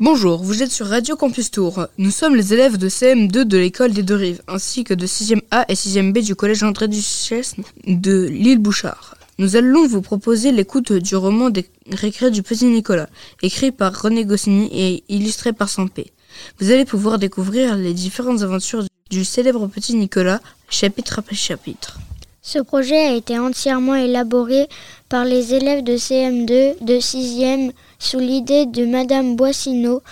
[0.00, 1.88] Bonjour, vous êtes sur Radio Campus Tour.
[1.98, 5.64] Nous sommes les élèves de CM2 de l'école des Deux-Rives, ainsi que de 6e A
[5.68, 9.16] et 6e B du collège André Duchesne de l'île Bouchard.
[9.38, 13.08] Nous allons vous proposer l'écoute du roman des récrés du petit Nicolas,
[13.42, 16.12] écrit par René Goscinny et illustré par Sampé.
[16.60, 20.40] Vous allez pouvoir découvrir les différentes aventures du célèbre petit Nicolas,
[20.70, 21.98] chapitre après chapitre.
[22.42, 24.68] Ce projet a été entièrement élaboré
[25.08, 30.02] par les élèves de CM2 de 6e sous l'idée de Madame Boissineau,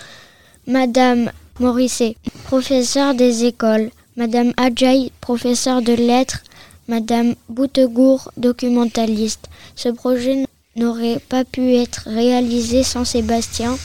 [0.67, 6.43] Madame Morisset, professeure des écoles, Madame Adjaï, professeure de lettres,
[6.87, 9.47] Madame Boutegour, documentaliste.
[9.75, 13.77] Ce projet n'aurait pas pu être réalisé sans Sébastien,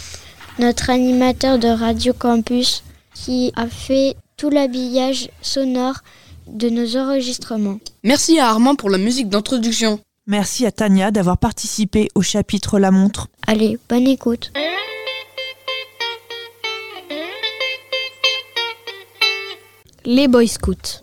[0.59, 2.83] notre animateur de Radio Campus,
[3.15, 6.01] qui a fait tout l'habillage sonore
[6.47, 7.79] de nos enregistrements.
[8.05, 10.01] Merci à Armand pour la musique d'introduction.
[10.27, 13.29] Merci à Tania d'avoir participé au chapitre La montre.
[13.47, 14.53] Allez, bonne écoute.
[20.05, 21.03] Les Boy Scouts.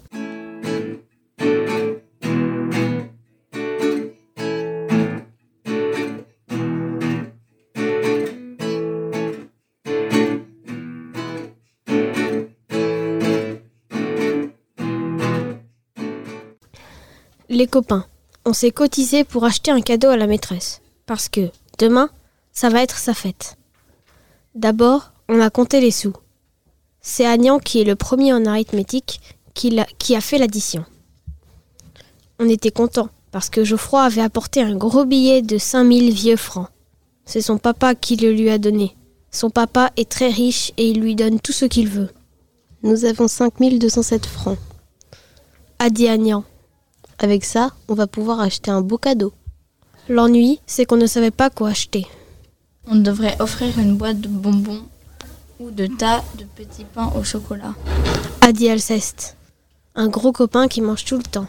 [17.52, 18.05] Les copains,
[18.45, 20.81] on s'est cotisé pour acheter un cadeau à la maîtresse.
[21.08, 22.11] Parce que demain,
[22.52, 23.58] ça va être sa fête.
[24.53, 26.14] D'abord, on a compté les sous.
[27.02, 29.19] C'est Agnan qui est le premier en arithmétique
[29.56, 30.86] qui, a fait l'addition.
[32.38, 36.69] On était content parce que Geoffroy avait apporté un gros billet de 5000 vieux francs.
[37.25, 38.95] C'est son papa qui le lui a donné.
[39.31, 42.09] Son papa est très riche et il lui donne tout ce qu'il veut.
[42.84, 44.59] Nous avons 5207 francs.
[45.80, 46.44] A dit Agnan.
[47.20, 49.34] Avec ça, on va pouvoir acheter un beau cadeau.
[50.08, 52.08] L'ennui, c'est qu'on ne savait pas quoi acheter.
[52.88, 54.84] On devrait offrir une boîte de bonbons
[55.59, 57.75] ou de tas de petits pains au chocolat.
[58.40, 59.35] a dit Alceste,
[59.96, 61.47] un gros copain qui mange tout le temps.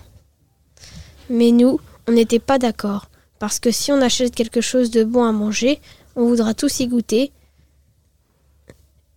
[1.31, 3.06] Mais nous, on n'était pas d'accord,
[3.38, 5.81] parce que si on achète quelque chose de bon à manger,
[6.16, 7.31] on voudra tous y goûter,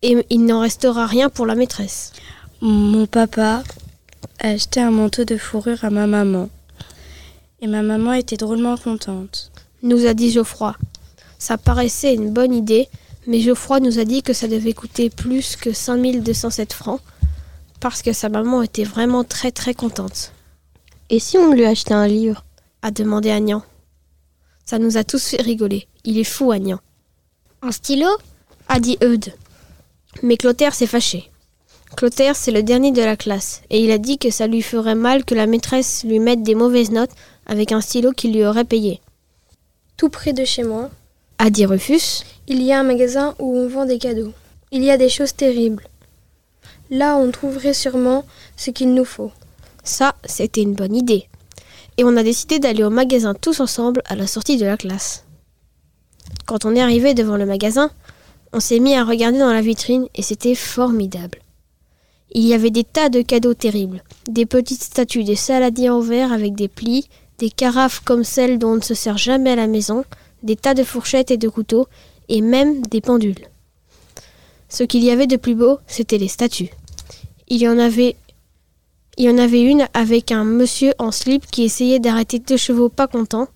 [0.04, 2.14] et il n'en restera rien pour la maîtresse.
[2.62, 3.64] Mon papa
[4.40, 6.50] acheté un manteau de fourrure à ma maman.
[7.62, 9.52] Et ma maman était drôlement contente.
[9.82, 10.76] Nous a dit Geoffroy.
[11.40, 12.88] Ça paraissait une bonne idée,
[13.28, 17.02] mais Geoffroy nous a dit que ça devait coûter plus que 5207 francs,
[17.80, 20.32] parce que sa maman était vraiment très très contente.
[21.10, 22.46] Et si on lui achetait un livre?
[22.82, 23.64] A demandé Agnan.
[24.66, 25.88] Ça nous a tous fait rigoler.
[26.06, 26.80] Il est fou, Agnan.
[27.62, 28.08] Un stylo?
[28.68, 29.34] A dit Eudes.
[30.22, 31.30] Mais Clotaire s'est fâché.
[31.96, 34.96] Clotaire, c'est le dernier de la classe, et il a dit que ça lui ferait
[34.96, 37.12] mal que la maîtresse lui mette des mauvaises notes
[37.46, 39.00] avec un stylo qu'il lui aurait payé.
[39.98, 40.90] Tout près de chez moi,
[41.38, 42.24] A dit Rufus.
[42.48, 44.34] il y a un magasin où on vend des cadeaux.
[44.72, 45.88] Il y a des choses terribles.
[46.90, 49.32] Là, on trouverait sûrement ce qu'il nous faut.
[49.84, 51.28] Ça, c'était une bonne idée.
[51.98, 55.26] Et on a décidé d'aller au magasin tous ensemble à la sortie de la classe.
[56.46, 57.92] Quand on est arrivé devant le magasin,
[58.52, 61.40] on s'est mis à regarder dans la vitrine et c'était formidable.
[62.34, 66.34] Il y avait des tas de cadeaux terribles, des petites statues des saladiers en verre
[66.34, 67.08] avec des plis,
[67.38, 70.04] des carafes comme celles dont on ne se sert jamais à la maison,
[70.42, 71.88] des tas de fourchettes et de couteaux,
[72.30, 73.48] et même des pendules.
[74.68, 76.70] Ce qu'il y avait de plus beau, c'était les statues.
[77.48, 78.16] Il y en avait
[79.18, 82.90] il y en avait une avec un monsieur en slip qui essayait d'arrêter deux chevaux
[82.90, 83.48] pas contents,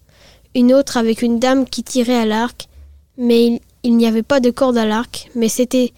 [0.53, 2.67] une autre avec une dame qui tirait à l'arc,
[3.17, 5.93] mais il, il n'y avait pas de corde à l'arc, mais c'était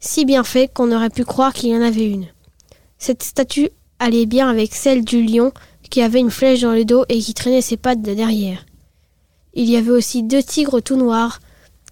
[0.00, 2.26] si bien fait qu'on aurait pu croire qu'il y en avait une.
[2.98, 5.52] Cette statue allait bien avec celle du lion
[5.90, 8.64] qui avait une flèche dans le dos et qui traînait ses pattes de derrière.
[9.54, 11.40] Il y avait aussi deux tigres tout noirs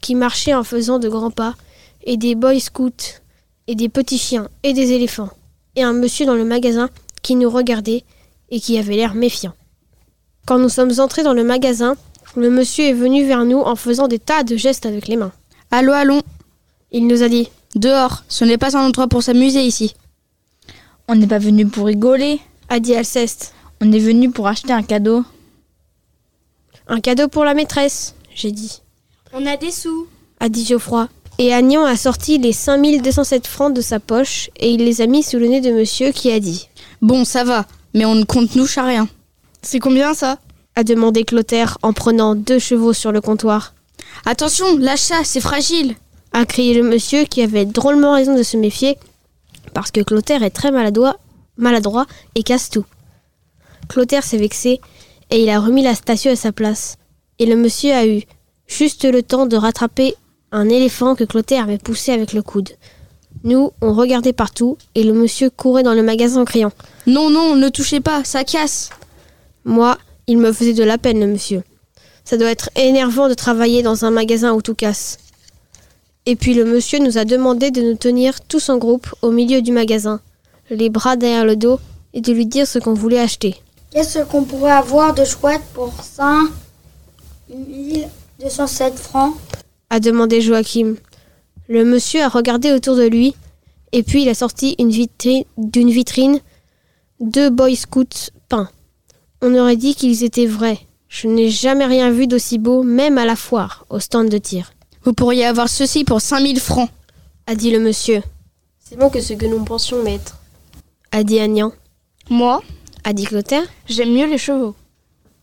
[0.00, 1.54] qui marchaient en faisant de grands pas,
[2.04, 3.20] et des boy scouts,
[3.66, 5.30] et des petits chiens, et des éléphants,
[5.76, 6.88] et un monsieur dans le magasin
[7.22, 8.04] qui nous regardait
[8.50, 9.54] et qui avait l'air méfiant.
[10.46, 11.96] Quand nous sommes entrés dans le magasin,
[12.36, 15.32] le monsieur est venu vers nous en faisant des tas de gestes avec les mains.
[15.70, 16.22] Allons, allons.
[16.92, 19.94] Il nous a dit Dehors, ce n'est pas un endroit pour s'amuser ici.
[21.06, 23.54] On n'est pas venu pour rigoler, a dit Alceste.
[23.80, 25.24] on est venu pour acheter un cadeau.
[26.88, 28.80] Un cadeau pour la maîtresse, j'ai dit,
[29.32, 30.06] On a des sous.
[30.40, 31.08] a dit Geoffroy.
[31.40, 35.22] Et Agnan a sorti les 5207 francs de sa poche et il les a mis
[35.22, 36.68] sous le nez de monsieur qui a dit
[37.00, 39.08] Bon, ça va, mais on ne compte nous à rien.
[39.62, 40.38] C'est combien ça?
[40.74, 43.74] A demandé Clotaire en prenant deux chevaux sur le comptoir.
[44.26, 45.94] Attention, l'achat, c'est fragile.
[46.32, 48.98] A crié le monsieur qui avait drôlement raison de se méfier
[49.74, 51.16] parce que Clotaire est très maladroit,
[51.56, 52.84] maladroit et casse tout.
[53.88, 54.80] Clotaire s'est vexé
[55.30, 56.96] et il a remis la statue à sa place.
[57.38, 58.22] Et le monsieur a eu
[58.66, 60.14] juste le temps de rattraper
[60.52, 62.70] un éléphant que Clotaire avait poussé avec le coude.
[63.44, 66.72] Nous, on regardait partout et le monsieur courait dans le magasin en criant
[67.06, 68.90] Non, non, ne touchez pas, ça casse.
[69.64, 69.96] Moi,
[70.26, 71.62] il me faisait de la peine, le monsieur.
[72.24, 75.18] Ça doit être énervant de travailler dans un magasin où tout casse.
[76.30, 79.62] Et puis le monsieur nous a demandé de nous tenir tous en groupe au milieu
[79.62, 80.20] du magasin,
[80.68, 81.80] les bras derrière le dos,
[82.12, 83.56] et de lui dire ce qu'on voulait acheter.
[83.90, 86.50] Qu'est-ce qu'on pourrait avoir de chouette pour 5
[87.48, 89.36] 207 francs?
[89.88, 90.96] a demandé Joachim.
[91.66, 93.34] Le monsieur a regardé autour de lui,
[93.92, 96.40] et puis il a sorti une vitrine, d'une vitrine
[97.20, 98.68] deux Boy Scouts peints.
[99.40, 100.80] On aurait dit qu'ils étaient vrais.
[101.08, 104.72] Je n'ai jamais rien vu d'aussi beau, même à la foire, au stand de tir.
[105.04, 106.90] Vous pourriez avoir ceci pour 5000 francs,
[107.46, 108.22] a dit le monsieur,
[108.78, 110.36] C'est bon que ce que nous pensions, maître.
[111.12, 111.72] a dit Agnan,
[112.30, 112.62] Moi,
[113.04, 113.64] a dit Clotaire.
[113.88, 114.74] j'aime mieux les chevaux.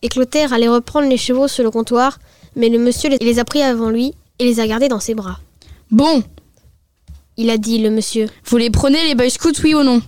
[0.02, 2.18] Et Clotaire allait reprendre les chevaux sur le comptoir,
[2.54, 5.40] mais le monsieur les- a pris avant lui et les a gardés dans ses bras.
[5.90, 6.22] Bon,
[7.38, 8.28] Il a dit, le monsieur.
[8.46, 10.00] vous les prenez les Boy Scouts, oui ou non?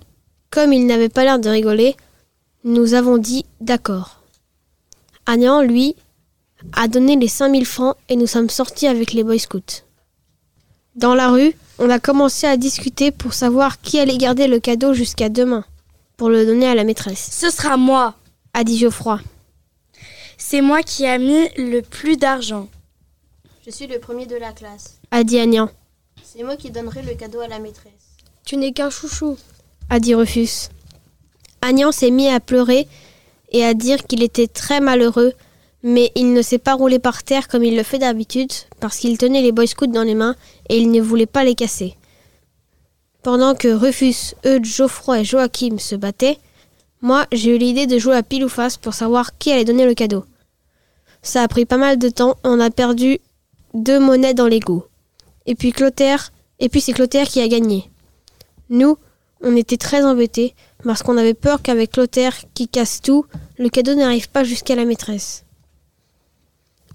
[0.50, 1.94] Comme il n'avait pas l'air de rigoler,
[2.64, 4.22] nous avons dit d'accord.
[5.26, 5.94] Agnan, lui,
[6.72, 9.82] a donné les 5000 francs et nous sommes sortis avec les Boy Scouts.
[10.96, 14.94] Dans la rue, on a commencé à discuter pour savoir qui allait garder le cadeau
[14.94, 15.64] jusqu'à demain,
[16.16, 18.14] pour le donner à la maîtresse, Ce sera moi.
[18.54, 19.20] a dit Geoffroy.
[20.36, 22.68] C'est moi qui a mis le plus d'argent.
[23.64, 24.98] Je suis le premier de la classe.
[25.10, 25.68] A dit Agnan,
[26.24, 27.92] C'est moi qui donnerai le cadeau à la maîtresse.
[28.44, 29.36] Tu n'es qu'un chouchou.
[29.90, 30.70] a dit Rufus.
[31.60, 32.88] Agnan s'est mis à pleurer
[33.52, 35.32] et à dire qu'il était très malheureux,
[35.82, 39.16] mais il ne s'est pas roulé par terre comme il le fait d'habitude, parce qu'il
[39.18, 40.34] tenait les Boy Scouts dans les mains
[40.68, 41.94] et il ne voulait pas les casser.
[43.22, 46.38] Pendant que Rufus, Eudes, Geoffroy et Joachim se battaient,
[47.00, 49.86] moi j'ai eu l'idée de jouer à pile ou face pour savoir qui allait donner
[49.86, 50.24] le cadeau.
[51.22, 53.18] Ça a pris pas mal de temps on a perdu
[53.74, 54.84] deux monnaies dans l'égout.
[55.46, 57.90] Et puis Clotaire, et puis c'est Clotaire qui a gagné.
[58.70, 58.98] Nous,
[59.40, 60.54] on était très embêtés
[60.84, 63.26] parce qu'on avait peur qu'avec Clotaire qui casse tout,
[63.58, 65.44] le cadeau n'arrive pas jusqu'à la maîtresse.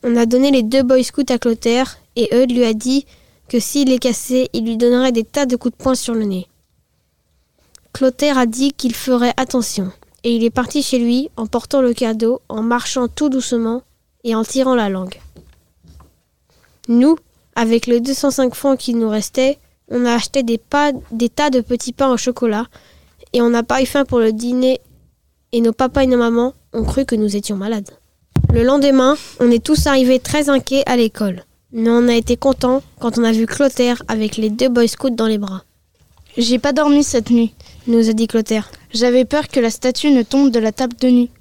[0.06, 3.06] On a donné les deux Boy Scouts à Clotaire et Eudes lui a dit
[3.48, 6.26] que s'il les cassait, il lui donnerait des tas de coups de poing sur le
[6.26, 6.48] nez.
[7.94, 9.94] Clotaire a dit qu'il ferait attention
[10.26, 13.82] et il est parti chez lui en portant le cadeau, en marchant tout doucement
[14.26, 15.22] et en tirant la langue.
[16.90, 17.18] Nous,
[17.56, 19.58] avec les 205 francs qui nous restaient,
[19.90, 20.60] on a acheté des,
[21.12, 22.68] des tas de petits pains au chocolat
[23.32, 24.82] et on n'a pas eu faim pour le dîner
[25.54, 27.90] et nos papas et nos mamans ont cru que nous étions malades.
[28.54, 31.44] Le lendemain, on est tous arrivés très inquiets à l'école.
[31.72, 35.10] Mais on a été contents quand on a vu Clotaire avec les deux Boy Scouts
[35.10, 35.64] dans les bras.
[36.38, 37.56] J'ai pas dormi cette nuit.
[37.88, 38.70] Nous a dit Clotaire.
[38.94, 41.32] J'avais peur que la statue ne tombe de la table de nuit.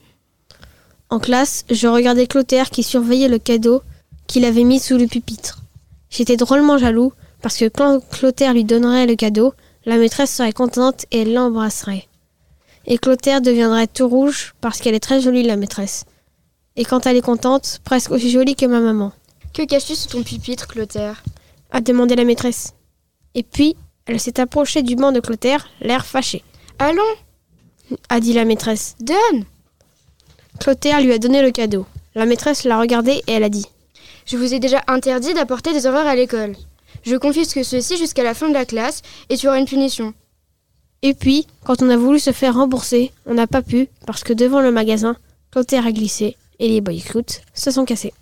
[1.11, 3.83] En classe, je regardais Clotaire qui surveillait le cadeau
[4.27, 5.59] qu'il avait mis sous le pupitre.
[6.09, 7.13] J'étais drôlement jaloux
[7.43, 9.53] parce que quand Clotaire lui donnerait le cadeau,
[9.85, 12.07] la maîtresse serait contente et l'embrasserait.
[12.87, 16.07] Et Clotaire deviendrait tout rouge parce qu'elle est très jolie, la maîtresse.
[16.77, 19.13] Et quand elle est contente, presque aussi jolie que ma maman,
[19.53, 21.23] Que caches-tu sous ton pupitre, Clotaire?
[21.71, 22.73] A demandé la maîtresse.
[23.35, 23.77] Et puis,
[24.07, 26.43] elle s'est approchée du banc de Clotaire, l'air fâché,
[26.79, 27.03] Allons,
[28.09, 28.97] a dit la maîtresse.
[29.01, 29.45] donne
[30.61, 31.87] Clotaire lui a donné le cadeau.
[32.15, 33.67] La maîtresse l'a regardé et elle a dit
[34.27, 36.57] Je vous ai déjà interdit d'apporter des horreurs à l'école.
[37.05, 40.15] Je confisque ceci jusqu'à la fin de la classe et tu auras une punition.
[41.03, 44.33] Et puis, quand on a voulu se faire rembourser, on n'a pas pu parce que
[44.33, 45.17] devant le magasin,
[45.51, 47.03] Clotaire a glissé et les Boy
[47.55, 48.13] se sont cassés.